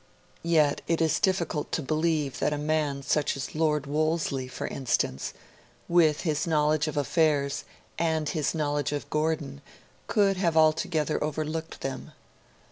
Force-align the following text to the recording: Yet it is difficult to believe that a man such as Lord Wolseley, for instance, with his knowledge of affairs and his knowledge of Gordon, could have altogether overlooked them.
Yet 0.41 0.81
it 0.87 0.99
is 0.99 1.19
difficult 1.19 1.71
to 1.73 1.83
believe 1.83 2.39
that 2.39 2.53
a 2.53 2.57
man 2.57 3.03
such 3.03 3.37
as 3.37 3.53
Lord 3.53 3.85
Wolseley, 3.85 4.47
for 4.47 4.65
instance, 4.65 5.31
with 5.87 6.21
his 6.21 6.47
knowledge 6.47 6.87
of 6.87 6.97
affairs 6.97 7.65
and 7.99 8.27
his 8.27 8.55
knowledge 8.55 8.93
of 8.93 9.07
Gordon, 9.11 9.61
could 10.07 10.37
have 10.37 10.57
altogether 10.57 11.23
overlooked 11.23 11.81
them. 11.81 12.13